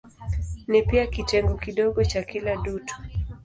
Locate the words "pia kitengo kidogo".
0.83-2.03